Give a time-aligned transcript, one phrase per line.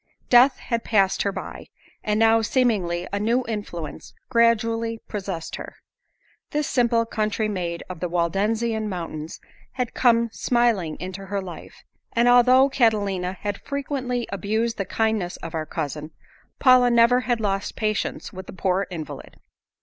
[0.29, 1.67] Death had passed her by,
[2.03, 5.75] but now seemingly a new influence gradually possessed her.
[6.49, 9.39] This simple country maid of the Waldensian mountains
[9.73, 11.83] had come smiling into her life,
[12.13, 16.09] and although Catalina had frequently abused the kindness of our cousin,
[16.57, 19.37] Paula never had lost patience with the poor invalid.